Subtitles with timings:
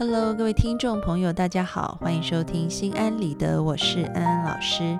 [0.00, 4.96] Hello，各位听众朋友，大家好，欢迎收听心安理得，我是安安老师。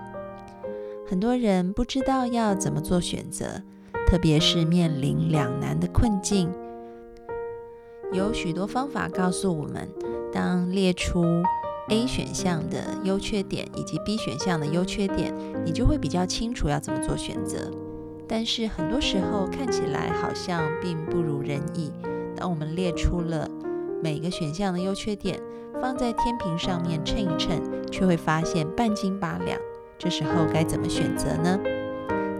[1.08, 3.62] 很多人不知道要怎么做选择，
[4.08, 6.52] 特别是面临两难的困境，
[8.12, 9.88] 有许多方法告诉我们，
[10.32, 11.24] 当列出
[11.90, 15.32] A 选项的优缺点以及 B 选项的优缺点，
[15.64, 17.70] 你就会比较清楚要怎么做选择。
[18.26, 21.92] 但是很多时候看起来好像并不如人意。
[22.34, 23.48] 当我们列出了
[24.02, 25.40] 每个选项的优缺点
[25.80, 27.60] 放在天平上面称一称，
[27.90, 29.58] 却会发现半斤八两。
[29.98, 31.58] 这时候该怎么选择呢？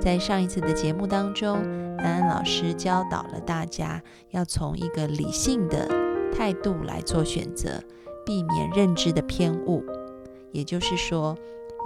[0.00, 1.56] 在上一次的节目当中，
[1.98, 4.00] 安安老师教导了大家
[4.30, 5.88] 要从一个理性的
[6.32, 7.82] 态度来做选择，
[8.24, 9.84] 避免认知的偏误。
[10.52, 11.36] 也就是说，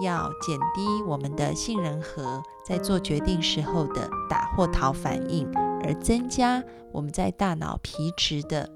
[0.04, 5.50] 要减低我们的杏仁核在做决定时候的打或逃反应，
[5.82, 8.68] 而增加我们在大脑皮质的。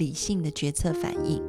[0.00, 1.42] 理性的决策反应，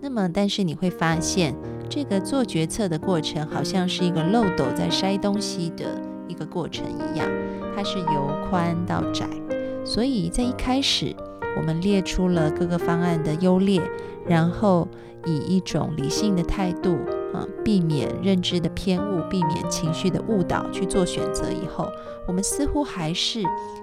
[0.00, 1.52] 那么，但是你会发现，
[1.90, 7.28] 这个做决策的过程好像是一个漏斗在筛东西的一个过程一样，
[7.74, 9.28] 它是由宽到窄。
[9.84, 11.12] 所以在一开始，
[11.56, 13.82] 我们列出了各个方案的优劣，
[14.24, 14.86] 然后
[15.26, 16.96] 以一种理性的态度
[17.34, 21.88] 啊，避免认知的偏误，避免情绪的误导去做选择以后，
[22.28, 23.42] 我们似乎还是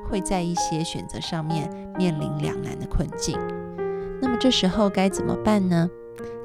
[0.09, 3.37] 会在一些选择上面面临两难的困境。
[4.39, 5.89] 这时候该怎么办呢？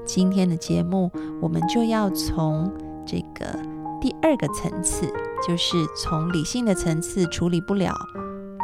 [0.04, 1.10] 今天的节目
[1.40, 2.72] 我们就要从
[3.06, 3.46] 这个
[4.00, 5.06] 第二个层次，
[5.46, 7.94] 就是从理性的层次处理不了，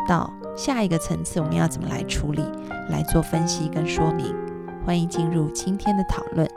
[0.08, 2.42] 到下一个层次我们要怎么来处理，
[2.88, 4.34] 来做分析跟说明。
[4.84, 6.48] 欢迎进入今天的讨论。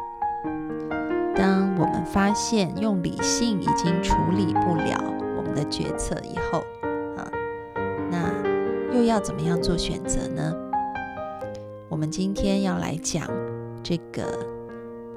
[1.35, 4.97] 当我们发现用理性已经处理不了
[5.37, 6.59] 我们的决策以后，
[7.17, 7.27] 啊，
[8.09, 10.53] 那又要怎么样做选择呢？
[11.89, 13.27] 我们今天要来讲
[13.81, 14.45] 这个，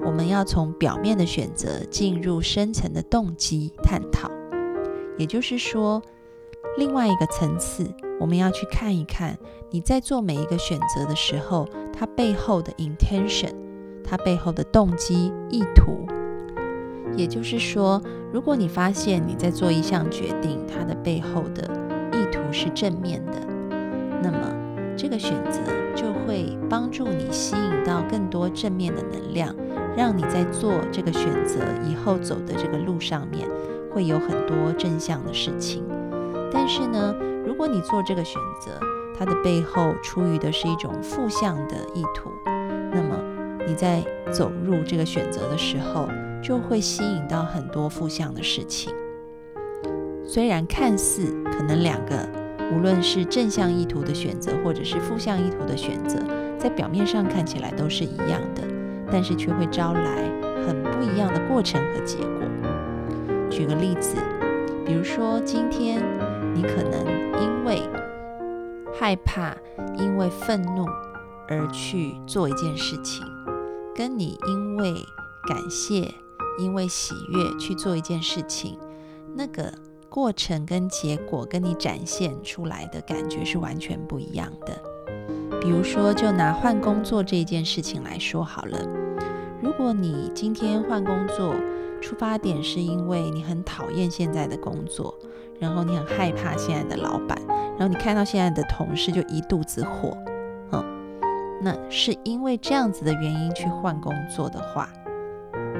[0.03, 4.27] 我们要从表面的选择进入深层的动机探讨。
[5.15, 6.01] 也就是说，
[6.75, 7.87] 另外一个层次，
[8.19, 9.37] 我们要去看一看
[9.69, 13.53] 你在做每一个选择的时候，它背后的 intention，
[14.03, 16.07] 它背后的动机意图。
[17.15, 18.01] 也就是说，
[18.33, 21.69] 如果你发现你在做一项决定，它的背后的
[22.11, 23.33] 意图是正面的，
[24.23, 24.62] 那么。
[24.95, 25.59] 这个选择
[25.95, 29.55] 就会帮助你吸引到更多正面的能量，
[29.97, 33.47] 让你在做这个选择以后走的这个路上面
[33.91, 35.83] 会有很多正向的事情。
[36.51, 37.15] 但是呢，
[37.45, 38.79] 如果你做这个选择，
[39.17, 42.29] 它的背后出于的是一种负向的意图，
[42.91, 43.19] 那么
[43.67, 46.07] 你在走入这个选择的时候，
[46.41, 48.93] 就会吸引到很多负向的事情。
[50.25, 52.42] 虽然看似可能两个。
[52.73, 56.19] 无论是正向意图的选择，或者是负向意图的选择，
[56.57, 58.63] 在表面上看起来都是一样的，
[59.11, 60.29] 但是却会招来
[60.65, 62.43] 很不一样的过程和结果。
[63.49, 64.17] 举个例子，
[64.85, 66.03] 比如说今天
[66.53, 67.05] 你可能
[67.41, 67.81] 因为
[68.93, 69.55] 害怕、
[69.97, 70.85] 因为愤怒
[71.47, 73.23] 而去做一件事情，
[73.95, 74.93] 跟你因为
[75.47, 76.11] 感谢、
[76.57, 78.77] 因为喜悦去做一件事情，
[79.35, 79.71] 那个。
[80.13, 84.79] 过程跟结果跟你展现出来的感觉是完全不一样的。
[85.59, 88.77] 比如说，就拿换工作这件事情来说好了。
[89.59, 91.55] 如果你今天换工作，
[91.99, 95.17] 出发点是因为你很讨厌现在的工作，
[95.59, 100.15] 然后你很害怕现在的老板，然后你看到现在的同事就一肚子火，
[100.73, 100.85] 嗯，
[101.59, 104.87] 那是因为这样子的原因去换工作的话，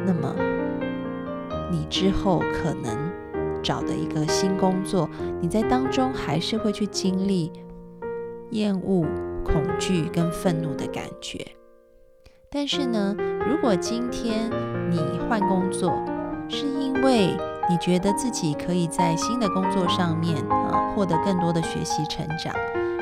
[0.08, 0.36] 那么
[1.70, 3.13] 你之后可能。
[3.64, 5.10] 找的一个新工作，
[5.42, 7.52] 你在当中还是会去经历
[8.52, 9.08] 厌恶、
[9.44, 11.44] 恐惧跟愤怒的感觉。
[12.52, 13.16] 但是呢，
[13.50, 14.52] 如果今天
[14.92, 15.92] 你换工作，
[16.48, 17.36] 是因为
[17.70, 22.54] 你觉得自己可以在新的工作上面啊获得更多的学习成长，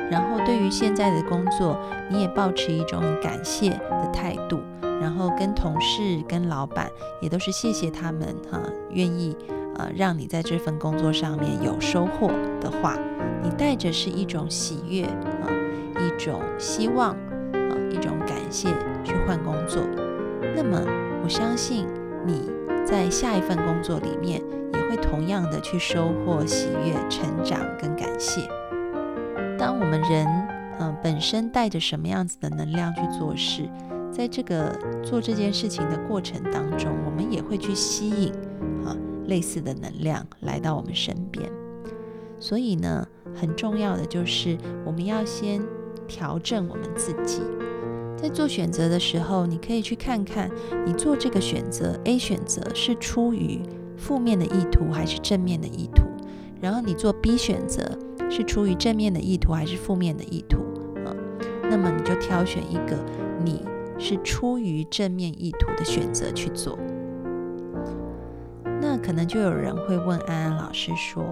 [0.09, 1.77] 然后对于现在的工作，
[2.09, 4.61] 你也保持一种感谢的态度，
[5.01, 6.89] 然后跟同事、跟老板
[7.21, 8.61] 也都是谢谢他们哈，
[8.91, 9.35] 愿意。
[9.75, 12.27] 呃，让你在这份工作上面有收获
[12.59, 12.97] 的话，
[13.41, 15.47] 你带着是一种喜悦啊，
[15.99, 17.11] 一种希望
[17.53, 18.69] 啊，一种感谢
[19.03, 19.83] 去换工作。
[20.55, 20.79] 那么，
[21.23, 21.87] 我相信
[22.25, 22.49] 你
[22.85, 24.41] 在下一份工作里面
[24.73, 28.41] 也会同样的去收获喜悦、成长跟感谢。
[29.57, 30.27] 当我们人
[30.79, 33.69] 嗯本身带着什么样子的能量去做事，
[34.11, 38.33] 在这个做这件事情的过程当中，我们也会去吸引。
[39.27, 41.49] 类似的能量来到我们身边，
[42.39, 45.61] 所以呢，很重要的就是我们要先
[46.07, 47.41] 调整我们自己，
[48.17, 50.49] 在做选择的时候，你可以去看看，
[50.85, 53.61] 你做这个选择 A 选择是出于
[53.95, 56.03] 负面的意图还是正面的意图，
[56.59, 57.97] 然后你做 B 选择
[58.29, 60.57] 是出于正面的意图还是负面的意图
[61.05, 61.15] 啊？
[61.63, 62.97] 那么你就挑选一个
[63.43, 63.63] 你
[63.97, 66.77] 是出于正面意图的选择去做。
[69.03, 71.23] 可能就有人会问安安老师说：“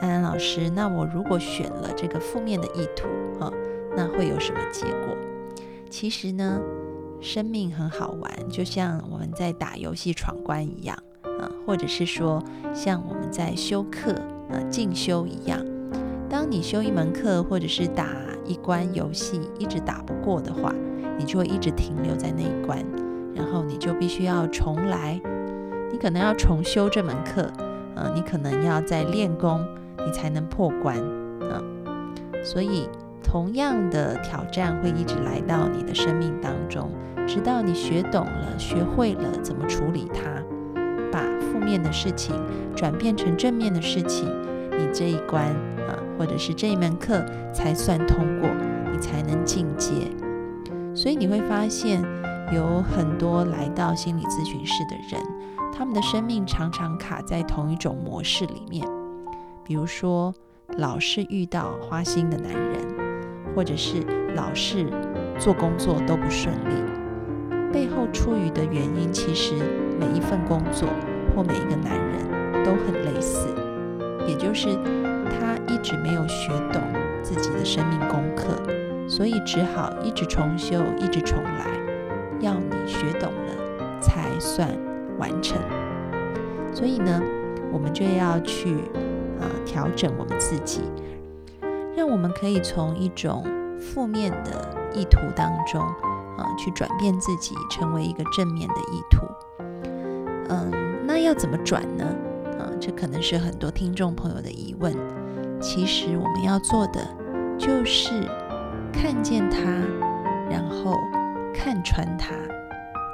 [0.00, 3.06] 安安老师，那我如果选了这个负面的意图
[3.38, 3.52] 啊，
[3.96, 5.16] 那会有什么结果？”
[5.90, 6.60] 其实呢，
[7.20, 12.42] 生命很好玩，就像我们在打游戏闯关一样，啊，或者是说
[12.74, 14.12] 像我们在修课
[14.50, 15.64] 啊进修一样。
[16.30, 18.08] 当你修一门课，或者是打
[18.46, 20.74] 一关游戏一直打不过的话，
[21.18, 22.82] 你就会一直停留在那一关，
[23.34, 25.20] 然后你就必须要重来，
[25.92, 27.48] 你可能要重修这门课，
[27.94, 29.64] 呃，你可能要再练功，
[30.04, 30.96] 你才能破关，
[31.50, 31.62] 啊，
[32.42, 32.88] 所以。
[33.24, 36.90] 同样的挑战会一直来到你的生命当中，
[37.26, 40.42] 直到你学懂了、学会了怎么处理它，
[41.10, 42.34] 把负面的事情
[42.76, 44.28] 转变成正面的事情，
[44.76, 47.24] 你这一关啊，或者是这一门课
[47.54, 48.50] 才算通过，
[48.92, 49.94] 你才能进阶。
[50.94, 52.02] 所以你会发现，
[52.52, 55.22] 有很多来到心理咨询室的人，
[55.72, 58.86] 他们的生命常常卡在同一种模式里面，
[59.64, 60.32] 比如说
[60.78, 62.92] 老是遇到花心的男人。
[63.54, 64.02] 或者是
[64.34, 64.86] 老是
[65.38, 69.52] 做工作都不顺利，背后出于的原因，其实
[70.00, 70.88] 每一份工作
[71.36, 73.54] 或每一个男人都很类似，
[74.26, 74.74] 也就是
[75.38, 76.80] 他一直没有学懂
[77.22, 78.56] 自己的生命功课，
[79.06, 81.66] 所以只好一直重修，一直重来，
[82.40, 84.66] 要你学懂了才算
[85.18, 85.58] 完成。
[86.72, 87.20] 所以呢，
[87.72, 88.74] 我们就要去
[89.40, 90.82] 啊调整我们自己。
[91.94, 93.44] 让我们可以从一种
[93.78, 95.80] 负面的意图当中，
[96.38, 99.26] 啊，去转变自己，成为一个正面的意图。
[100.48, 100.72] 嗯，
[101.06, 102.04] 那要怎么转呢？
[102.58, 104.96] 啊，这可能是很多听众朋友的疑问。
[105.60, 107.06] 其实我们要做的
[107.58, 108.26] 就是
[108.92, 109.60] 看见它，
[110.50, 110.98] 然后
[111.54, 112.34] 看穿它。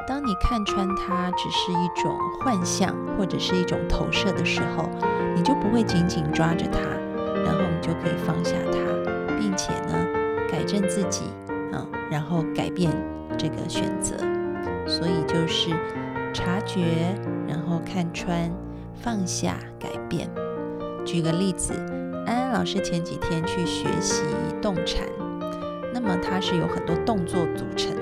[0.09, 4.89] 当你看穿它只是一种幻象或者是一种投射的时候，
[5.37, 6.81] 你就不会紧紧抓着它。
[7.45, 8.79] 然后你就可以放下它，
[9.39, 9.93] 并且呢，
[10.51, 11.25] 改正自己
[11.73, 12.91] 啊，然后改变
[13.37, 14.17] 这个选择。
[14.87, 15.69] 所以就是
[16.33, 17.15] 察觉，
[17.47, 18.51] 然后看穿，
[18.95, 20.31] 放下，改变。
[21.05, 21.75] 举个例子，
[22.27, 24.25] 安安老师前几天去学习
[24.63, 25.07] 动禅，
[25.93, 27.95] 那么它是有很多动作组成，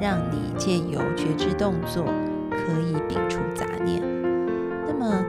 [0.00, 2.04] 让你借由觉知动作
[2.50, 4.02] 可以摒除杂念。
[4.86, 5.24] 那么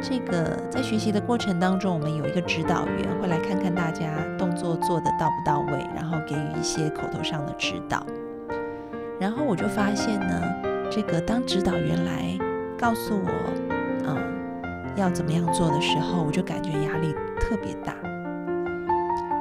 [0.00, 4.06] 这个在学习的过程当中，我们有一个指导员会来看看大家
[4.38, 8.04] 动作做的到不到位，然后给予一些口头上的指导。
[9.18, 10.42] 然后我就发现呢，
[10.90, 12.38] 这个当指导员来
[12.78, 13.30] 告诉我，
[14.06, 14.18] 嗯，
[14.96, 17.94] 要怎么样做的时候，我就感觉压力特别大，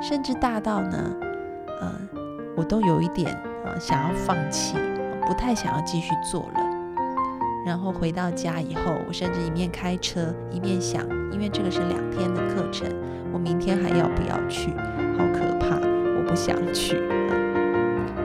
[0.01, 0.97] 甚至大到呢，
[1.81, 1.91] 嗯，
[2.55, 3.37] 我都有一点
[3.79, 4.75] 想要放弃，
[5.27, 6.61] 不太想要继续做了。
[7.65, 11.01] 然后回到家以后，我甚至一面开车一面想，
[11.31, 12.87] 因为这个是两天的课程，
[13.33, 14.69] 我明天还要不要去？
[15.17, 17.01] 好可怕，我不想去。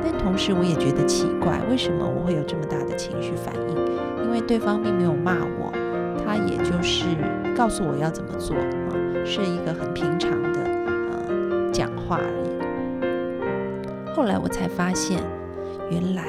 [0.03, 4.25] 但同时我也觉得奇怪，为什么我会有这么大的情绪反应？
[4.25, 5.73] 因为对方并没有骂我，
[6.23, 7.07] 他也就是
[7.57, 8.93] 告诉我要怎么做啊，
[9.25, 12.60] 是一个很平常的呃讲话而已。
[14.21, 15.19] 后来我才发现，
[15.91, 16.23] 原来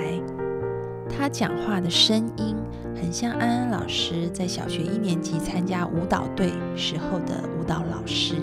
[1.09, 2.55] 他讲话的声音。
[2.95, 8.35] 很像安安老师在小学一年级参加舞蹈队时候的舞蹈老师。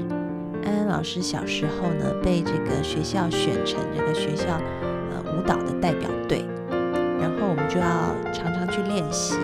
[0.67, 6.45] 安安老师小时候呢，被这个学校选成这个学校呃舞蹈的代表队，
[7.19, 9.39] 然后我们就要常常去练习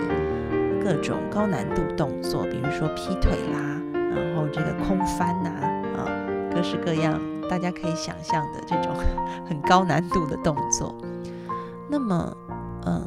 [0.83, 5.49] 各种高难度动作，比如说劈腿啦，然后这个空翻呐，
[5.97, 6.05] 啊，
[6.53, 8.93] 各式各样大家可以想象的这种
[9.47, 10.95] 很高难度的动作。
[11.89, 12.37] 那么，
[12.85, 13.01] 嗯。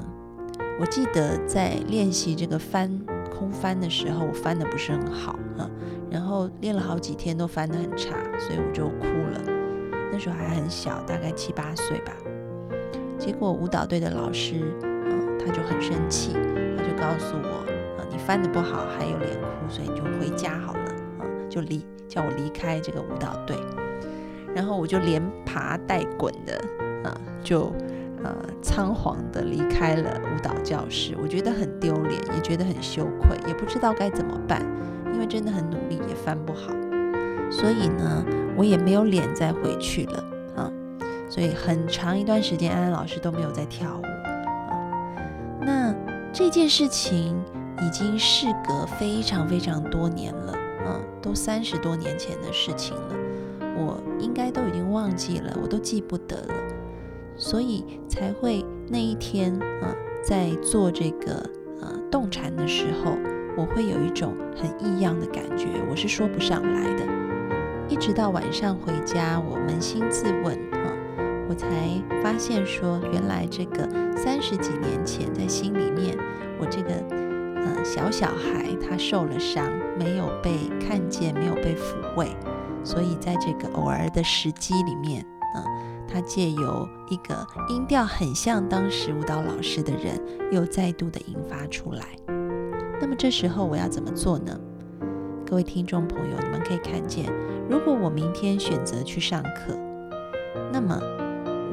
[0.81, 2.89] 我记得在练习这个翻
[3.37, 5.69] 空翻的时候，我翻的不是很好啊，
[6.09, 9.41] 然后练了好几天都翻得很差，所以我就哭了。
[10.13, 12.13] 那时候还很小，大概七八岁吧。
[13.19, 16.33] 结果舞蹈队的老师，嗯，他就很生气，
[16.77, 17.67] 他就告诉我，
[17.99, 23.57] 啊，你翻的不好，还有脸哭，所以你就回家好了，啊，就离叫我离开这个舞蹈队。
[24.59, 26.61] 然后我就连爬带滚的，
[27.09, 27.73] 啊，就。
[28.25, 34.61] 呃，仓皇的离开了舞蹈教室，我觉得很丢脸，也觉得很羞愧，也不知道该怎么办，
[35.13, 36.73] 因为真的很努力，也翻不好，
[37.49, 38.25] 所以呢，
[38.57, 40.25] 我也没有脸再回去了
[40.57, 40.69] 啊。
[41.31, 45.23] 所以很长一段时间，安安老师都没有在跳舞啊。
[45.61, 45.95] 那
[46.33, 47.41] 这件事情
[47.81, 50.53] 已经事隔非常非常多年了，
[50.89, 53.15] 嗯，都三十多年前的事情了，
[53.77, 53.97] 我
[54.29, 56.55] 应该都已经忘记了，我都记不得了，
[57.35, 61.43] 所以才会那一天啊，在做这个
[61.81, 63.17] 呃动禅的时候，
[63.57, 67.07] 我会有一种很异样的感觉，我是说不上来的。
[67.89, 70.93] 一直到晚上回家，我扪心自问啊，
[71.49, 71.67] 我才
[72.23, 76.15] 发现说，原来这个三十几年前在心里面，
[76.61, 76.91] 我这个
[77.57, 79.67] 呃小小孩他受了伤，
[79.99, 82.29] 没有被看见，没有被抚慰，
[82.89, 85.23] 所以在这个偶尔的时机里面，
[85.55, 85.63] 嗯，
[86.11, 90.19] 他借由一个音调很像当时舞蹈老师的人，
[90.51, 92.03] 又再度的引发出来。
[92.99, 94.59] 那么这时候我要怎么做呢？
[95.47, 97.31] 各位听众朋友，你们可以看见。
[97.69, 99.79] 如果我明天选择去上课，
[100.73, 100.99] 那么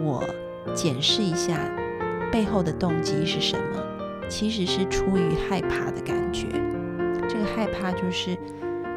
[0.03, 0.21] 我
[0.73, 1.57] 检视一下
[2.29, 3.81] 背后的动机是什么？
[4.27, 6.47] 其实是出于害怕的感觉。
[7.29, 8.37] 这个害怕就是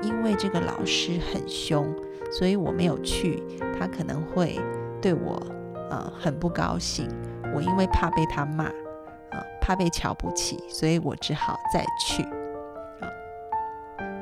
[0.03, 1.87] 因为这个老师很凶，
[2.31, 3.43] 所以我没有去，
[3.79, 4.59] 他可能会
[5.01, 5.41] 对我
[5.91, 7.09] 呃很不高兴。
[7.55, 12.23] 我因为怕被他骂，啊，怕被瞧不起，所以我只好再去。
[13.01, 13.09] 啊，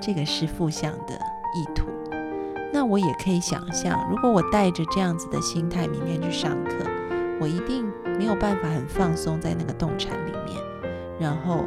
[0.01, 1.15] 这个是负向的
[1.55, 1.87] 意图。
[2.73, 6.85] 那我也可以想象，如果我带着这样子的心态明天去上课，
[7.41, 10.63] 我一定没有办法很放松在那个动产里面，
[11.19, 11.65] 然后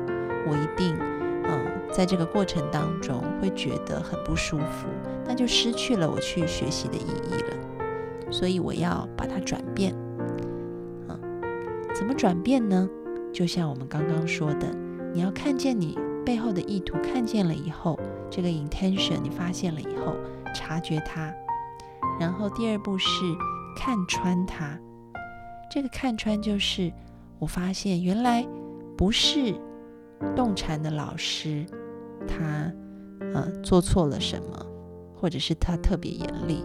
[0.47, 0.95] 我一定，
[1.43, 4.87] 嗯，在这个过程当中会觉得很不舒服，
[5.29, 8.31] 那就失去了我去学习的意义了。
[8.31, 9.95] 所以我要把它转变，
[11.07, 11.17] 嗯，
[11.95, 12.89] 怎么转变呢？
[13.31, 14.67] 就像我们刚刚说的，
[15.13, 17.97] 你要看见你背后的意图，看见了以后，
[18.29, 20.15] 这个 intention 你发现了以后。
[20.51, 21.31] 察觉它，
[22.19, 23.07] 然后第二步是
[23.77, 24.75] 看穿它。
[25.69, 26.91] 这个看穿就是
[27.37, 28.43] 我发现原来
[28.97, 29.53] 不是
[30.35, 31.63] 动禅的老师
[32.27, 32.73] 他
[33.35, 34.65] 呃做错了什么，
[35.19, 36.63] 或者是他特别严厉，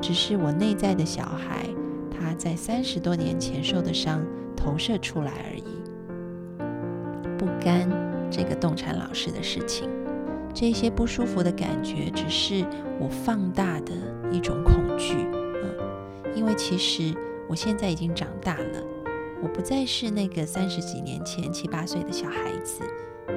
[0.00, 1.66] 只是我内在的小孩
[2.10, 4.24] 他在三十多年前受的伤
[4.56, 5.64] 投射出来而已，
[7.38, 7.88] 不甘
[8.30, 9.88] 这个动禅老师的事情。
[10.54, 12.64] 这些不舒服的感觉，只是
[13.00, 13.92] 我放大的
[14.30, 17.14] 一种恐惧，嗯，因为其实
[17.48, 18.82] 我现在已经长大了，
[19.42, 22.82] 我不再是那个三十几年前七八岁的小孩子，
[23.28, 23.34] 嗯，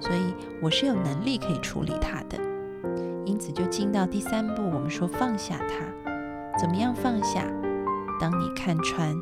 [0.00, 2.36] 所以我是有能力可以处理它的，
[3.54, 7.44] 就进到第三步，我们说放下它，怎么样放下？
[8.20, 9.14] 当你看穿，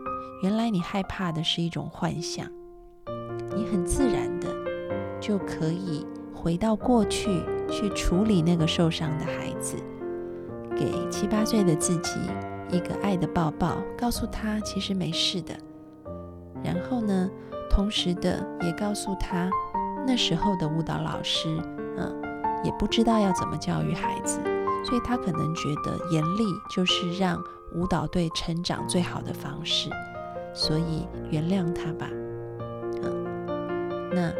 [0.43, 2.47] 原来你害怕的是一种幻想，
[3.55, 4.49] 你很自然的
[5.21, 6.07] 就可以。
[6.35, 9.77] 回到过去，去处理那个受伤的孩子，
[10.77, 12.19] 给七八岁的自己
[12.69, 15.55] 一个爱的抱抱，告诉他其实没事的。
[16.65, 17.31] 然后呢，
[17.71, 19.49] 同时的也告诉他，
[20.05, 21.49] 那时候的舞蹈老师，
[21.97, 22.12] 嗯，
[22.64, 24.40] 也不知道要怎么教育孩子，
[24.85, 27.42] 所以他可能觉得严厉就是让
[27.75, 29.90] 舞蹈队成长最好的方式，
[30.52, 32.09] 所以原谅他吧，
[33.02, 34.33] 嗯，那。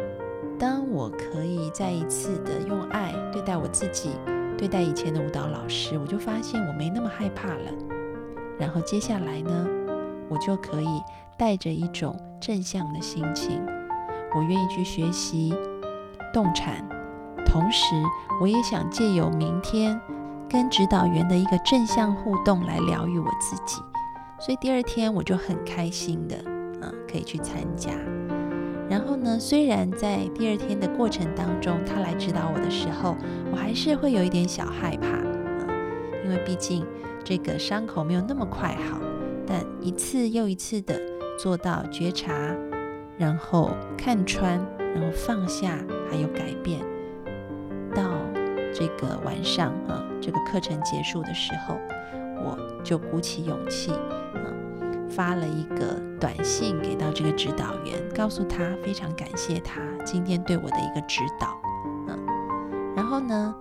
[0.59, 4.11] 当我可以再一次的用爱对待我自己，
[4.57, 7.71] 对待以前的舞蹈老师，我就发现我没那么害怕了。
[8.57, 9.67] 然后接下来呢，
[10.29, 10.87] 我就可以
[11.37, 13.61] 带着一种正向的心情，
[14.33, 15.53] 我愿意去学习
[16.31, 16.87] 动产，
[17.45, 17.95] 同时
[18.41, 19.99] 我也想借由明天
[20.49, 23.81] 跟指导员的一个正向互动来疗愈我自己。
[24.39, 26.35] 所以第二天我就很开心的，
[26.81, 27.91] 嗯，可以去参加。
[28.89, 29.39] 然后呢？
[29.39, 33.15] 虽然在第二天的过程当中，他来指导我的时候，
[33.51, 35.67] 我还是会有一点小害怕啊，
[36.23, 36.85] 因为毕竟
[37.23, 38.99] 这个伤口没有那么快好。
[39.47, 40.99] 但一次又一次的
[41.39, 42.33] 做到觉察，
[43.17, 44.59] 然后看穿，
[44.93, 45.79] 然后放下，
[46.11, 46.81] 还有改变，
[48.83, 51.77] 这个晚上啊，这个课程结束的时候，
[52.43, 54.43] 我就鼓起勇气啊。
[55.09, 61.55] 发了一个短信给到这个指导员，告诉他非常感谢他今天对我的一个指导，
[62.09, 62.19] 嗯，
[62.95, 63.55] 然后呢，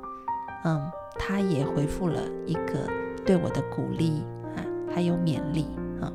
[0.65, 2.89] 嗯，他也回复了一个
[3.25, 4.25] 对我的鼓励
[4.57, 5.67] 啊，还有勉励
[6.01, 6.11] 啊，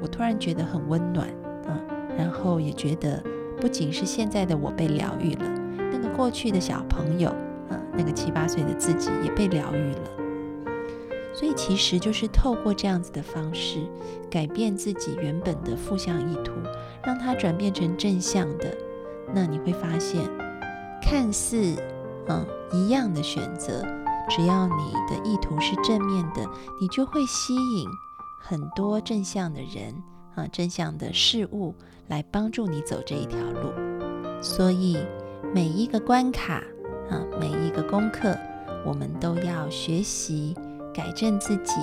[0.00, 1.28] 我突然觉得很温暖，
[1.66, 1.76] 啊，
[2.16, 3.22] 然后也觉得
[3.60, 5.44] 不仅是现在的我被疗愈了，
[5.92, 7.34] 那个过去的小朋友，
[7.96, 10.10] 那个七八岁的自己也被疗愈了。
[11.34, 13.86] 所以其实就是透过这样子的方式，
[14.30, 16.52] 改变自己原本的负向意图，
[17.04, 18.74] 让它转变成正向的。
[19.34, 20.22] 那你会发现，
[21.02, 21.76] 看似
[22.28, 23.84] 嗯一样的选择，
[24.30, 26.42] 只要你的意图是正面的，
[26.80, 27.86] 你就会吸引
[28.40, 29.94] 很多正向的人
[30.36, 31.74] 啊，正向的事物
[32.08, 33.72] 来帮助你走这一条路。
[34.40, 34.96] 所以
[35.52, 36.62] 每一个关卡
[37.10, 38.36] 啊，每一个功课，
[38.84, 40.54] 我们都要学习
[40.92, 41.74] 改正自己，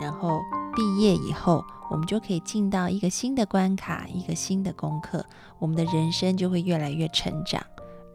[0.00, 0.40] 然后
[0.74, 5.24] 毕业以后，我们就可以进到一个新的关卡，一个新的功课，
[5.58, 7.62] 我们的人生就会越来越成长。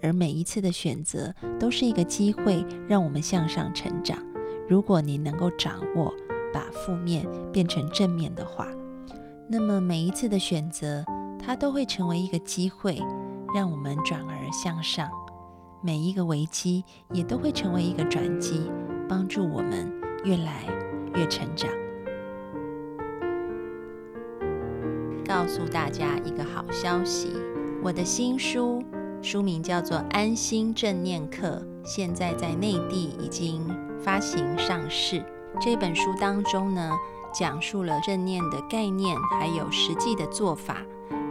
[0.02, 4.18] 而每一次的选择都是一个机会，让我们向上成长。
[4.68, 6.14] 如果你能够掌握
[6.54, 8.68] 把负面变成正面的话，
[9.48, 11.04] 那么每一次的选择，
[11.40, 13.00] 它都会成为一个机会，
[13.54, 15.10] 让我们转而向上。
[15.86, 18.72] 每一个危机也都会成为一个转机，
[19.08, 19.88] 帮助我们
[20.24, 20.66] 越来
[21.14, 21.70] 越成长。
[25.24, 27.34] 告诉大家一个好消息，
[27.84, 28.84] 我的新书。
[29.22, 33.62] 书名叫做《安心正念课》，现在在内地已经
[34.00, 35.24] 发行上市。
[35.62, 36.92] 这本书当中呢，
[37.32, 40.78] 讲述了正念的概念，还有实际的做法。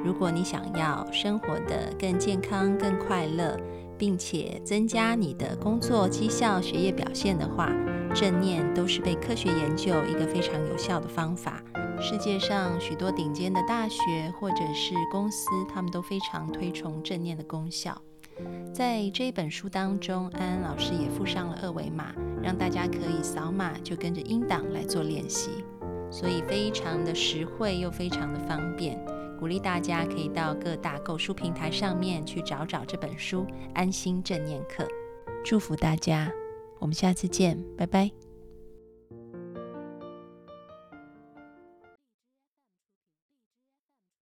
[0.05, 3.59] 如果你想要生活的更健康、更快乐，
[3.99, 7.71] 并且增加你的工作绩效、学业表现的话，
[8.15, 11.63] 正念都是被科学研究一个非常有效的方法。
[12.01, 17.97] 世界上许多顶尖的大学或者是公司，他们都非常推崇正念的功效。
[18.73, 25.51] 在这一本书当中，安安老师也附上了二维码，让大家可以扫码就跟着音档来做练习，
[26.11, 28.99] 所以非常的实惠又非常的方便。
[29.39, 33.43] 鼓励大家可以到各大购书平台上面去找找这本书
[33.75, 34.85] 《安心正念课》。
[35.45, 36.33] 祝福大家，
[36.79, 38.24] 我们下次见，拜拜。